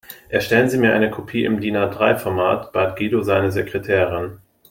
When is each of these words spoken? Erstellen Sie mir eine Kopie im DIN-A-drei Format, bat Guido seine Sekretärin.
Erstellen 0.29 0.67
Sie 0.67 0.79
mir 0.79 0.93
eine 0.95 1.11
Kopie 1.11 1.43
im 1.45 1.61
DIN-A-drei 1.61 2.15
Format, 2.17 2.71
bat 2.73 2.97
Guido 2.97 3.21
seine 3.21 3.51
Sekretärin. 3.51 4.39